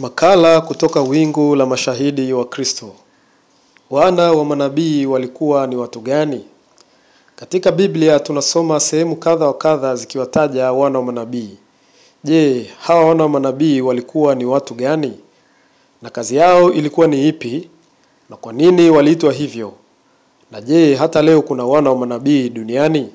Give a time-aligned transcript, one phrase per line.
[0.00, 2.92] Makala kutoka wingu la mashahidi wa Kristo.
[3.90, 6.44] Wana wa manabii walikuwa ni watu gani?
[7.36, 11.56] Katika Biblia tunasoma sehemu kadha wa kadha zikiwataja wana wa manabii.
[12.24, 15.12] Je, hawa wana wa manabii walikuwa ni watu gani?
[16.02, 17.68] Na kazi yao ilikuwa ni ipi?
[18.30, 19.72] Na kwa nini waliitwa hivyo?
[20.50, 23.08] Na je, hata leo kuna wana wa manabii duniani?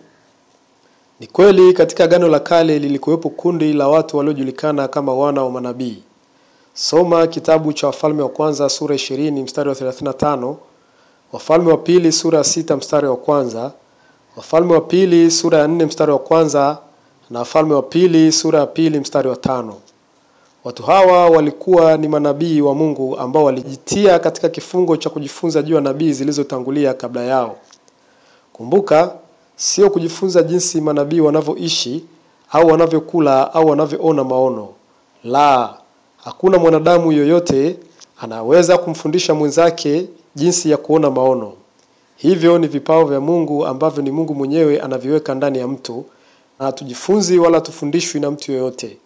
[1.20, 6.04] Ni kweli katika Agano la Kale lilikuwepo kundi la watu waliojulikana kama wana wa manabii.
[6.78, 10.56] Soma kitabu cha Wafalme wa kwanza sura 20 mstari wa 35,
[11.32, 13.72] Wafalme wa pili sura ya sita mstari wa kwanza,
[14.38, 16.78] Wafalme wa pili sura ya 4 mstari wa kwanza
[17.30, 19.76] na Wafalme wa pili sura ya pili mstari wa tano.
[20.64, 25.82] Watu hawa walikuwa ni manabii wa Mungu ambao walijitia katika kifungo cha kujifunza juu ya
[25.82, 27.56] nabii zilizotangulia kabla yao.
[28.54, 29.16] Kumbuka,
[29.56, 32.06] sio kujifunza jinsi manabii wanavyoishi
[32.52, 34.70] au wanavyokula au wanavyoona maono.
[35.24, 35.74] La,
[36.26, 37.78] hakuna mwanadamu yoyote
[38.22, 41.54] anaweza kumfundisha mwenzake jinsi ya kuona maono.
[42.16, 46.06] Hivyo ni vipawa vya Mungu ambavyo ni Mungu mwenyewe anaviweka ndani ya mtu,
[46.60, 48.98] na hatujifunzi wala tufundishwi na mtu yoyote.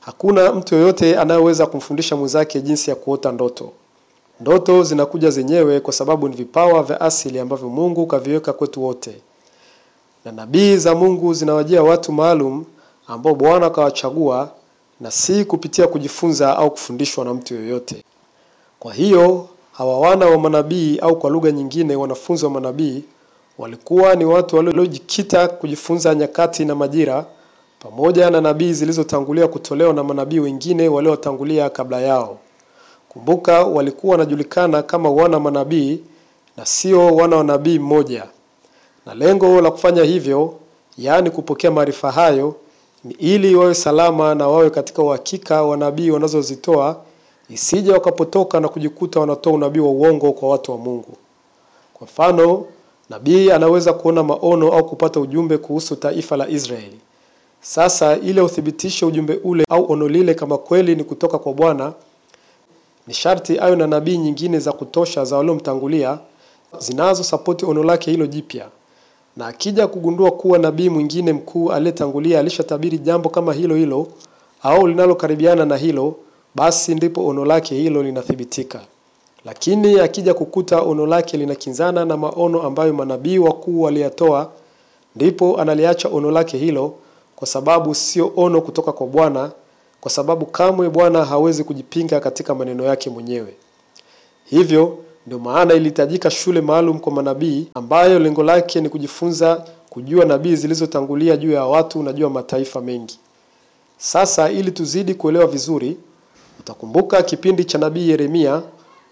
[0.00, 3.70] Hakuna mtu yoyote anayeweza kumfundisha mwenzake jinsi ya kuota ndoto.
[4.40, 9.16] Ndoto zinakuja zenyewe kwa sababu ni vipawa vya asili ambavyo Mungu kaviweka kwetu wote,
[10.24, 12.64] na nabii za Mungu zinawajia watu maalum
[13.06, 14.50] ambao Bwana akawachagua
[15.00, 18.04] na si kupitia kujifunza au kufundishwa na mtu yoyote.
[18.78, 23.02] Kwa hiyo hawa wana wa manabii au kwa lugha nyingine wanafunzi wa manabii
[23.58, 27.26] walikuwa ni watu waliojikita kujifunza nyakati na majira
[27.80, 32.38] pamoja na nabii zilizotangulia kutolewa na manabii wengine waliotangulia kabla yao.
[33.08, 36.00] Kumbuka, walikuwa wanajulikana kama wana manabii
[36.56, 38.26] na sio wana wa nabii mmoja,
[39.06, 40.54] na lengo la kufanya hivyo,
[40.98, 42.54] yaani kupokea maarifa hayo,
[43.18, 46.96] ili wawe salama na wawe katika uhakika wa nabii wanazozitoa,
[47.50, 51.16] isije wakapotoka na kujikuta wanatoa unabii wa uongo kwa watu wa Mungu.
[51.94, 52.64] Kwa mfano,
[53.10, 56.98] nabii anaweza kuona maono au kupata ujumbe kuhusu taifa la Israeli.
[57.60, 61.92] Sasa ili uthibitishe ujumbe ule au ono lile kama kweli ni kutoka kwa Bwana,
[63.06, 66.18] ni sharti awe na nabii nyingine za kutosha za waliomtangulia
[66.78, 68.68] zinazosapoti ono lake hilo jipya,
[69.36, 74.06] na akija kugundua kuwa nabii mwingine mkuu aliyetangulia alishatabiri jambo kama hilo hilo
[74.62, 76.14] au linalokaribiana na hilo,
[76.54, 78.80] basi ndipo ono lake hilo linathibitika.
[79.44, 84.50] Lakini akija kukuta ono lake linakinzana na maono ambayo manabii wakuu waliyatoa,
[85.16, 86.94] ndipo analiacha ono lake hilo,
[87.36, 89.50] kwa sababu sio ono kutoka kwa Bwana,
[90.00, 93.54] kwa sababu kamwe Bwana hawezi kujipinga katika maneno yake mwenyewe.
[94.44, 100.56] Hivyo ndio maana ilihitajika shule maalum kwa manabii ambayo lengo lake ni kujifunza kujua nabii
[100.56, 103.18] zilizotangulia juu ya watu na juu ya mataifa mengi.
[103.98, 105.96] Sasa ili tuzidi kuelewa vizuri,
[106.60, 108.62] utakumbuka kipindi cha nabii Yeremia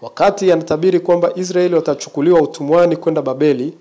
[0.01, 3.73] wakati anatabiri kwamba Israeli watachukuliwa utumwani kwenda Babeli.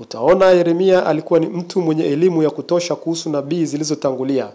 [0.00, 4.48] Utaona Yeremia alikuwa ni mtu mwenye elimu ya kutosha kuhusu nabii zilizotangulia.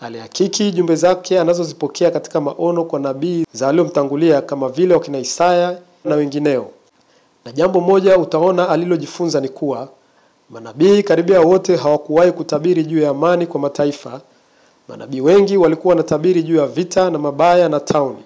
[0.00, 6.14] Alihakiki jumbe zake anazozipokea katika maono kwa nabii za aliyomtangulia kama vile wakina Isaya na
[6.14, 6.70] wengineo.
[7.44, 9.88] Na jambo moja utaona alilojifunza ni kuwa
[10.50, 14.20] manabii karibia wote hawakuwahi kutabiri juu ya amani kwa mataifa.
[14.88, 18.22] Manabii wengi walikuwa wanatabiri juu ya vita na mabaya na tauni,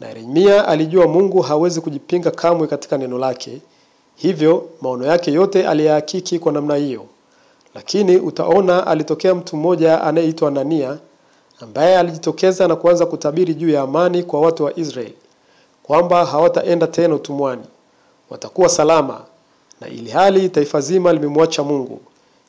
[0.00, 3.60] na Yeremia alijua Mungu hawezi kujipinga kamwe katika neno lake,
[4.16, 7.06] hivyo maono yake yote aliyahakiki kwa namna hiyo.
[7.74, 10.98] Lakini utaona alitokea mtu mmoja anayeitwa Anania
[11.60, 15.14] ambaye alijitokeza na kuanza kutabiri juu ya amani kwa watu wa Israeli,
[15.82, 17.62] kwamba hawataenda tena utumwani,
[18.30, 19.20] watakuwa salama,
[19.80, 22.00] na ili hali taifa zima limemwacha Mungu,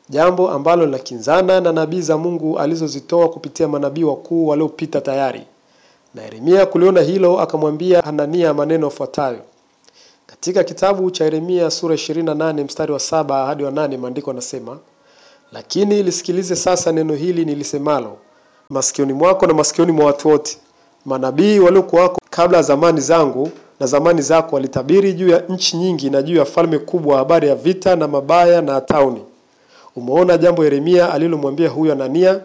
[0.09, 5.41] jambo ambalo linakinzana na nabii za Mungu alizozitoa kupitia manabii wakuu waliopita tayari.
[6.15, 9.39] Na Yeremia kuliona hilo, akamwambia Hanania maneno yafuatayo
[10.27, 13.97] katika kitabu cha Yeremia sura 28 mstari wa saba hadi wa nane.
[13.97, 14.77] Maandiko anasema,
[15.51, 18.17] lakini lisikilize sasa neno hili nilisemalo
[18.69, 20.57] masikioni mwako na masikioni mwa watu wote.
[21.05, 23.49] Manabii waliokuwako kabla zamani zangu
[23.79, 27.55] na zamani zako walitabiri juu ya nchi nyingi na juu ya falme kubwa, habari ya
[27.55, 29.21] vita na mabaya na tauni.
[29.95, 32.39] Umeona jambo Yeremia alilomwambia huyu Anania.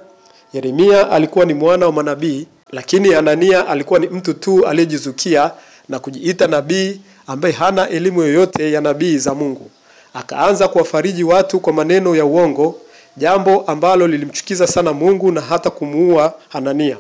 [0.53, 5.51] Yeremia alikuwa ni mwana wa manabii, lakini Anania alikuwa ni mtu tu aliyejizukia
[5.89, 9.71] na kujiita nabii ambaye hana elimu yoyote ya nabii za Mungu.
[10.15, 12.75] Akaanza kuwafariji watu kwa maneno ya uongo,
[13.17, 16.97] jambo ambalo lilimchukiza sana Mungu na hata kumuua Hanania.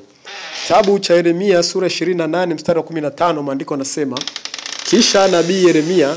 [0.68, 4.18] Kitabu cha Yeremia sura 28 mstari wa 15, maandiko anasema
[4.84, 6.16] kisha nabii Yeremia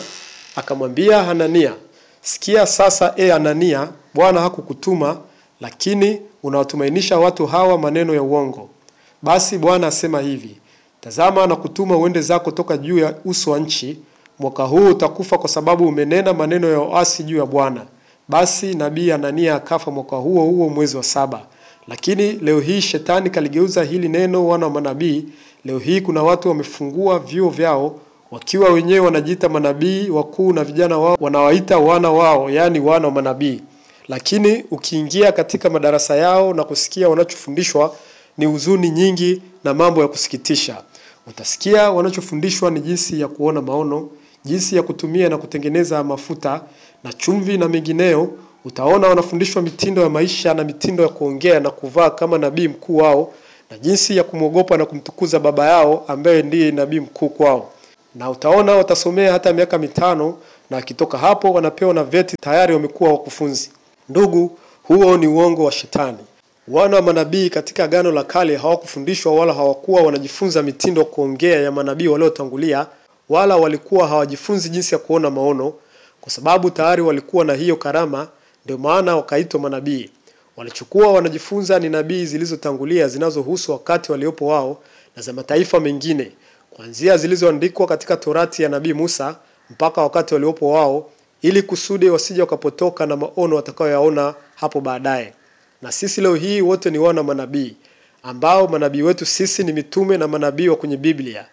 [0.55, 1.73] akamwambia Hanania,
[2.21, 5.17] sikia sasa, e Hanania, Bwana hakukutuma
[5.61, 8.69] lakini unawatumainisha watu hawa maneno ya uongo.
[9.21, 10.57] Basi Bwana asema hivi,
[11.01, 13.99] Tazama na kutuma uende zako toka juu ya uso wa nchi.
[14.39, 17.85] Mwaka huu utakufa kwa sababu umenena maneno ya uasi juu ya Bwana.
[18.27, 21.41] Basi nabii Hanania akafa mwaka huo huo mwezi wa saba.
[21.87, 25.25] Lakini leo hii shetani kaligeuza hili neno wana wa manabii.
[25.65, 27.99] Leo hii kuna watu wamefungua vyuo vyao
[28.31, 33.61] wakiwa wenyewe wanajiita manabii wakuu na vijana wao wanawaita wana wao, yaani wana wa manabii.
[34.07, 37.95] Lakini ukiingia katika madarasa yao na kusikia wanachofundishwa
[38.37, 40.83] ni huzuni nyingi na mambo ya kusikitisha.
[41.27, 44.09] Utasikia wanachofundishwa ni jinsi ya kuona maono,
[44.45, 46.61] jinsi ya kutumia na kutengeneza mafuta
[47.03, 48.29] na chumvi na mengineo.
[48.65, 53.33] Utaona wanafundishwa mitindo ya maisha na mitindo ya kuongea na kuvaa kama nabii mkuu wao
[53.71, 57.69] na jinsi ya kumwogopa na kumtukuza baba yao ambaye ndiye nabii mkuu kwao.
[58.15, 60.37] Na utaona watasomea hata miaka mitano
[60.69, 63.71] na akitoka hapo wanapewa na vyeti tayari wamekuwa wakufunzi.
[64.09, 66.17] Ndugu, huo ni uongo wa shetani.
[66.67, 72.07] Wana wa manabii katika Agano la Kale hawakufundishwa wala hawakuwa wanajifunza mitindo kuongea ya manabii
[72.07, 72.87] waliotangulia,
[73.29, 75.73] wala walikuwa hawajifunzi jinsi ya kuona maono,
[76.21, 78.27] kwa sababu tayari walikuwa na hiyo karama,
[78.65, 80.09] ndio maana wakaitwa manabii.
[80.57, 84.81] Walichukua wanajifunza ni nabii zilizotangulia zinazohusu wakati waliopo wao
[85.15, 86.31] na za mataifa mengine,
[86.69, 89.35] kuanzia zilizoandikwa katika Torati ya nabii Musa
[89.69, 91.09] mpaka wakati waliopo wao,
[91.41, 95.33] ili kusudi wasije wakapotoka na maono watakayoyaona hapo baadaye.
[95.81, 97.75] Na sisi leo hii wote ni wana manabii,
[98.23, 101.45] ambao manabii wetu sisi ni mitume na manabii wa kwenye Biblia.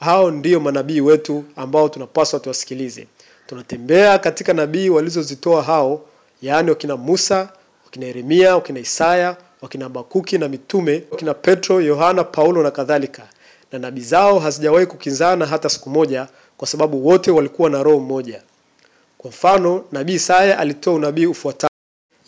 [0.00, 3.06] Hao ndio manabii wetu ambao tunapaswa tuwasikilize.
[3.46, 6.00] Tunatembea katika nabii walizozitoa hao,
[6.42, 7.48] yaani wakina Musa,
[7.84, 13.22] wakina Yeremia, wakina Isaya, wakina Habakuki na mitume, wakina Petro, Yohana, Paulo na kadhalika.
[13.72, 18.42] Na nabii zao hazijawahi kukinzana hata siku moja, kwa sababu wote walikuwa na roho mmoja.
[19.18, 21.70] Kwa mfano, nabii Isaya alitoa unabii ufuatao.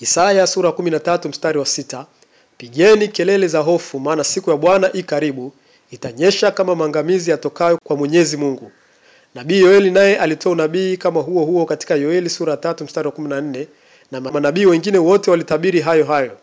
[0.01, 2.07] Isaya sura 13 mstari wa sita,
[2.59, 5.53] pigeni kelele za hofu, maana siku ya Bwana i karibu,
[5.91, 8.71] itanyesha kama maangamizi yatokayo kwa Mwenyezi Mungu.
[9.35, 13.67] Nabii Yoeli naye alitoa unabii kama huo huo katika Yoeli sura tatu mstari wa 14,
[14.13, 16.37] na manabii wengine wote walitabiri hayo hayo.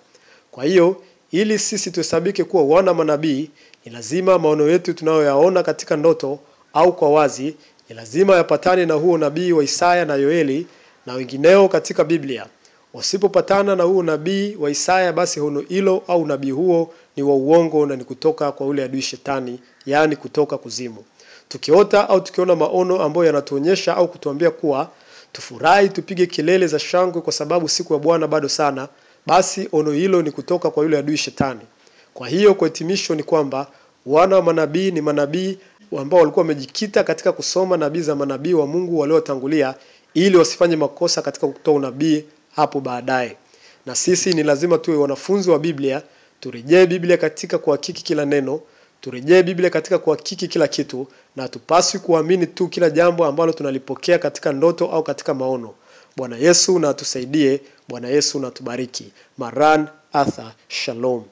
[0.52, 1.02] Kwa hiyo
[1.32, 3.50] ili sisi tuhesabike kuwa wana manabii,
[3.86, 6.40] ni lazima maono yetu tunayoyaona katika ndoto
[6.74, 7.56] au kwa wazi
[7.90, 10.68] ni lazima yapatane na huo nabii wa Isaya na Yoeli
[11.06, 12.46] na wengineo katika Biblia.
[12.94, 17.86] Wasipopatana na huo nabii wa Isaya, basi hono hilo au nabii huo ni wa uongo
[17.86, 21.04] na ni kutoka kwa ule adui Shetani, yaani kutoka kuzimu.
[21.50, 24.90] Tukiota au tukiona maono ambayo yanatuonyesha au kutuambia kuwa
[25.32, 28.88] tufurahi, tupige kelele za shangwe kwa sababu siku ya Bwana bado sana,
[29.26, 31.60] basi ono hilo ni kutoka kwa yule adui Shetani.
[32.14, 33.68] Kwa hiyo kwa hitimisho ni kwamba
[34.06, 35.58] wana wa manabii ni manabii
[36.00, 39.76] ambao walikuwa wamejikita katika kusoma nabii za manabii wa Mungu waliotangulia
[40.14, 43.38] ili wasifanye makosa katika kutoa unabii hapo baadaye.
[43.86, 46.02] Na sisi ni lazima tuwe wanafunzi wa Biblia,
[46.40, 48.62] turejee Biblia katika kuhakiki kila neno,
[49.02, 54.54] turejee Biblia katika kuhakiki kila kitu, na hatupaswi kuamini tu kila jambo ambalo tunalipokea katika
[54.54, 55.74] ndoto au katika maono.
[56.18, 57.62] Bwana Yesu na atusaidie.
[57.88, 59.12] Bwana Yesu na atubariki.
[59.38, 61.24] Maran Atha Shalom.